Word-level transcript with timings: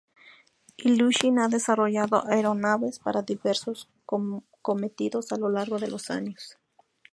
Ilyushin 0.85 1.37
ha 1.37 1.47
desarrollado 1.47 2.25
aeronaves 2.25 2.97
para 2.97 3.21
diversos 3.31 3.87
cometidos 4.67 5.31
a 5.31 5.37
lo 5.37 5.49
largo 5.51 5.77
de 5.77 5.89
los 5.91 6.09
años. 6.09 6.57